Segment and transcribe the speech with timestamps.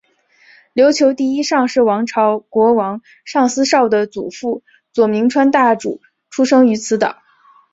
[0.73, 7.21] 琉球第一尚氏王朝国王尚思绍的祖父佐铭川大主出生于此岛。